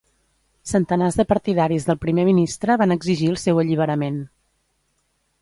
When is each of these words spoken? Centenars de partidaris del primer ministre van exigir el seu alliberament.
Centenars 0.69 1.17
de 1.19 1.25
partidaris 1.33 1.85
del 1.89 1.99
primer 2.07 2.25
ministre 2.31 2.79
van 2.85 2.97
exigir 2.97 3.31
el 3.35 3.39
seu 3.45 3.63
alliberament. 3.67 4.19